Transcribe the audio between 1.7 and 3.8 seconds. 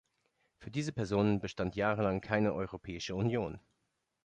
jahrelang keine Europäische Union.